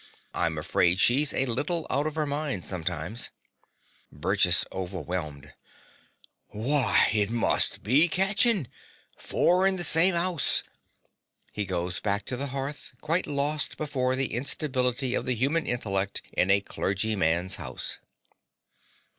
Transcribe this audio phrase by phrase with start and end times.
[0.33, 3.29] I'm afraid she's a little out of her mind sometimes.
[4.11, 5.53] BURGESS (overwhelmed).
[6.47, 8.67] Why, it must be catchin'!
[9.15, 10.63] Four in the same 'ouse!
[11.51, 16.23] (He goes back to the hearth, quite lost before the instability of the human intellect
[16.33, 17.99] in a clergyman's house.)